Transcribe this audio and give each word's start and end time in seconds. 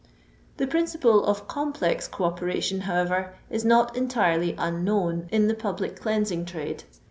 The 0.57 0.65
principle 0.65 1.23
of 1.25 1.47
complex 1.47 2.07
co 2.07 2.23
operation, 2.23 2.79
however, 2.89 3.35
is 3.51 3.63
not 3.63 3.95
entirely 3.95 4.55
unknown 4.57 5.27
in 5.31 5.47
the 5.47 5.53
public 5.53 5.99
cleansing 5.99 6.45
trade. 6.45 6.85